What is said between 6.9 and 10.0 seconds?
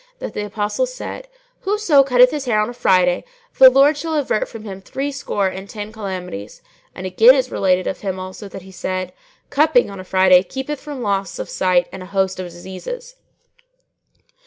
and again is related of him also that he said, 'Cupping on